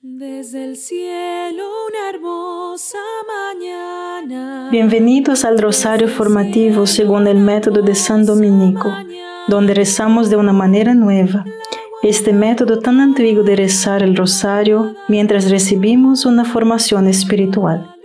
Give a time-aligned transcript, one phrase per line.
[0.00, 4.68] Desde el cielo una hermosa mañana.
[4.70, 8.94] Bienvenidos al Rosario Formativo según el método de San Dominico,
[9.48, 11.44] donde rezamos de una manera nueva.
[12.04, 17.97] Este método tan antiguo de rezar el rosario mientras recibimos una formación espiritual.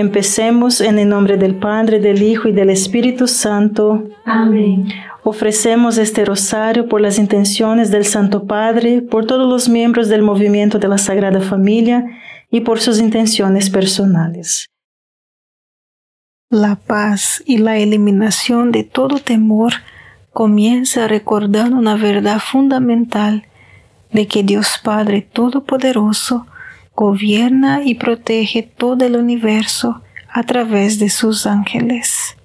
[0.00, 4.08] Empecemos en el nombre del Padre, del Hijo y del Espíritu Santo.
[4.24, 4.88] Amén.
[5.24, 10.78] Ofrecemos este rosario por las intenciones del Santo Padre, por todos los miembros del movimiento
[10.78, 12.02] de la Sagrada Familia
[12.50, 14.70] y por sus intenciones personales.
[16.48, 19.74] La paz y la eliminación de todo temor
[20.32, 23.44] comienza recordando una verdad fundamental
[24.12, 26.46] de que Dios Padre Todopoderoso
[27.00, 32.36] gobierna y protege todo el universo a través de sus ángeles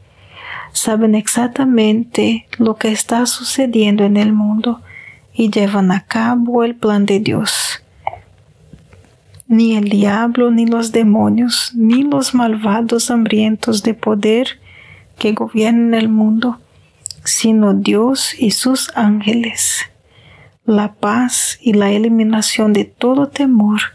[0.75, 4.81] saben exactamente lo que está sucediendo en el mundo
[5.33, 7.81] y llevan a cabo el plan de Dios.
[9.47, 14.59] Ni el diablo, ni los demonios, ni los malvados hambrientos de poder
[15.17, 16.59] que gobiernan el mundo,
[17.23, 19.81] sino Dios y sus ángeles.
[20.65, 23.94] La paz y la eliminación de todo temor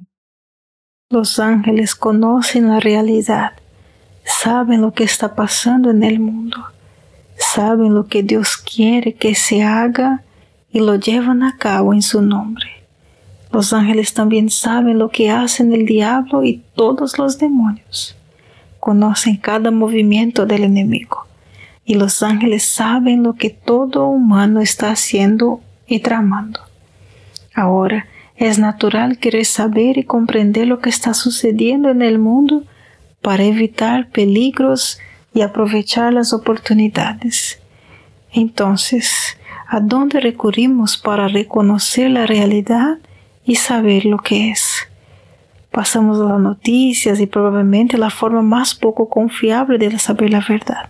[1.11, 3.51] Los ángeles conocen la realidad,
[4.23, 6.57] saben lo que está pasando en el mundo,
[7.37, 10.23] saben lo que Dios quiere que se haga
[10.71, 12.65] y lo llevan a cabo en su nombre.
[13.51, 18.15] Los ángeles también saben lo que hacen el diablo y todos los demonios.
[18.79, 21.25] Conocen cada movimiento del enemigo
[21.83, 26.61] y los ángeles saben lo que todo humano está haciendo y tramando.
[27.53, 28.07] Ahora,
[28.41, 32.63] es natural querer saber y comprender lo que está sucediendo en el mundo
[33.21, 34.97] para evitar peligros
[35.31, 37.59] y aprovechar las oportunidades.
[38.33, 42.97] Entonces, ¿a dónde recurrimos para reconocer la realidad
[43.45, 44.87] y saber lo que es?
[45.69, 50.89] Pasamos a las noticias y probablemente la forma más poco confiable de saber la verdad.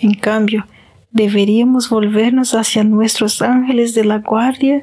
[0.00, 0.66] En cambio,
[1.10, 4.82] deberíamos volvernos hacia nuestros ángeles de la guardia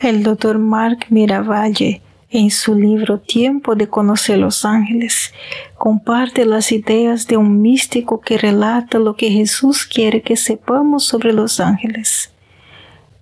[0.00, 5.34] El doctor Mark Miravalle, en su libro Tiempo de conocer los ángeles,
[5.76, 11.32] comparte las ideas de un místico que relata lo que Jesús quiere que sepamos sobre
[11.32, 12.30] los ángeles.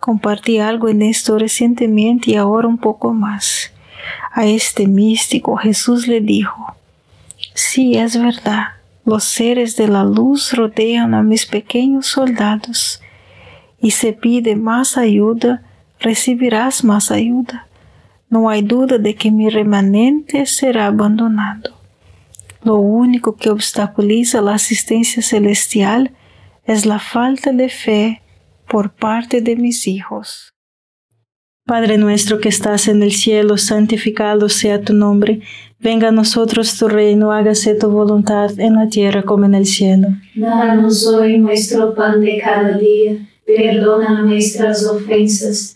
[0.01, 3.73] Compartí algo en esto recientemente y ahora un poco más.
[4.31, 6.77] A este místico Jesús le dijo,
[7.55, 8.65] sí es verdad,
[9.07, 13.01] los seres de la luz rodean a mis pequeños soldados
[13.81, 15.63] y se pide más ayuda
[16.07, 17.67] recibirás más ayuda.
[18.31, 21.75] No hay duda de que mi remanente será abandonado.
[22.63, 26.13] Lo único que obstaculiza la asistencia celestial
[26.65, 28.23] es la falta de fe
[28.69, 30.53] por parte de mis hijos.
[31.65, 35.41] Padre nuestro que estás en el cielo, santificado sea tu nombre.
[35.81, 40.09] Venga a nosotros tu reino, hágase tu voluntad en la tierra como en el cielo.
[40.37, 45.76] Danos hoy nuestro pan de cada día, perdona nuestras ofensas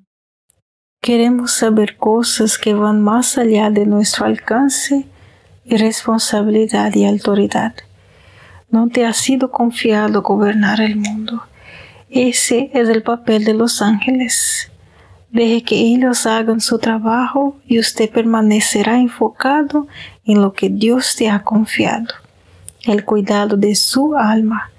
[1.03, 5.07] Queremos saber cosas que van más allá de nuestro alcance
[5.65, 7.73] y responsabilidad y autoridad.
[8.69, 11.41] No te ha sido confiado gobernar el mundo.
[12.11, 14.69] Ese es el papel de los ángeles.
[15.31, 19.87] Deje que ellos hagan su trabajo y usted permanecerá enfocado
[20.23, 22.13] en lo que Dios te ha confiado,
[22.83, 24.69] el cuidado de su alma,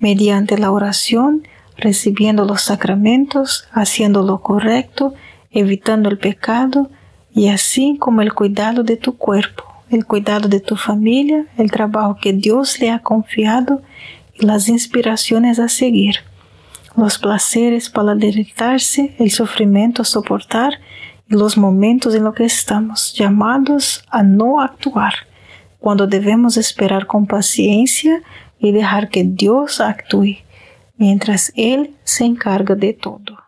[0.00, 5.14] mediante la oración, recibiendo los sacramentos, haciendo lo correcto,
[5.50, 6.90] evitando el pecado,
[7.32, 12.18] y así como el cuidado de tu cuerpo el cuidado de tu familia, el trabajo
[12.20, 13.82] que Dios le ha confiado
[14.34, 16.16] y las inspiraciones a seguir,
[16.96, 20.74] los placeres para deleitarse, el sufrimiento a soportar
[21.28, 25.14] y los momentos en los que estamos llamados a no actuar,
[25.78, 28.22] cuando debemos esperar con paciencia
[28.58, 30.38] y dejar que Dios actúe,
[30.96, 33.47] mientras Él se encarga de todo.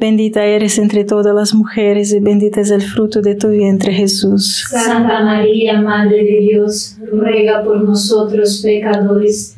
[0.00, 4.64] Bendita eres entre todas las mujeres y bendito es el fruto de tu vientre Jesús.
[4.70, 9.57] Santa María, Madre de Dios, ruega por nosotros pecadores,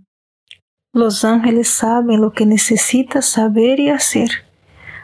[0.93, 4.43] Los ángeles saben lo que necesitas saber y hacer,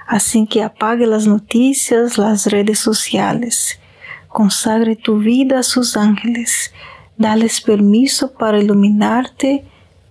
[0.06, 3.80] así que apague las noticias, las redes sociales.
[4.28, 6.74] Consagre tu vida a sus ángeles.
[7.18, 9.64] Dales permiso para iluminarte,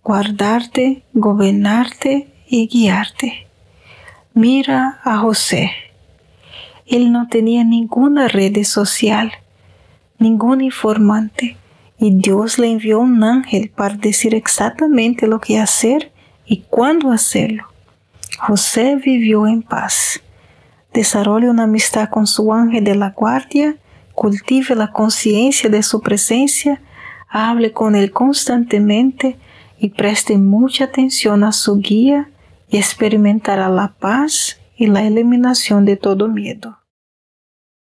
[0.02, 3.46] guardarte, gobernarte y guiarte.
[4.32, 5.72] Mira a José.
[6.86, 9.30] Él no tenía ninguna red social,
[10.18, 11.58] ningún informante,
[11.98, 16.12] y Dios le envió un ángel para decir exactamente lo que hacer
[16.44, 17.64] y cuándo hacerlo.
[18.38, 20.20] José vivió en paz.
[20.92, 23.76] Desarrolle una amistad con su ángel de la guardia,
[24.14, 26.80] cultive la conciencia de su presencia,
[27.28, 29.36] hable con él constantemente
[29.78, 32.30] y preste mucha atención a su guía
[32.68, 36.78] y experimentará la paz y la eliminación de todo miedo.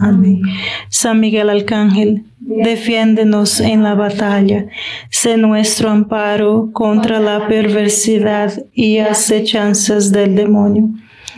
[0.00, 0.40] Amén.
[0.88, 4.66] San Miguel Arcángel, defiéndenos en la batalla,
[5.10, 10.88] sé nuestro amparo contra la perversidad y acechanzas del demonio.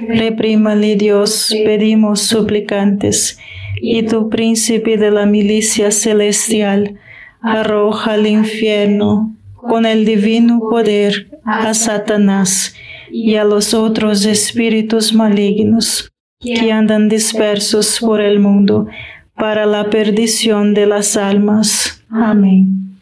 [0.08, 3.36] Reprímale Dios, pedimos suplicantes,
[3.80, 7.00] y tu príncipe de la milicia celestial,
[7.40, 12.76] arroja al infierno con el divino poder a Satanás
[13.10, 16.11] y a los otros espíritus malignos
[16.42, 18.86] que andan dispersos por el mundo
[19.34, 22.02] para la perdición de las almas.
[22.10, 22.98] Amén.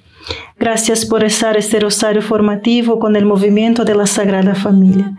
[0.58, 5.16] Gracias por rezar este rosario formativo con el movimiento de la Sagrada Familia.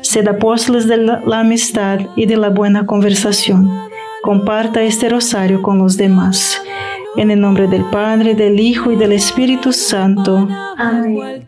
[0.00, 3.70] Sed apóstoles de la amistad y de la buena conversación.
[4.22, 6.62] Comparta este rosario con los demás.
[7.16, 10.48] En el nombre del Padre, del Hijo y del Espíritu Santo.
[10.76, 11.46] Amén.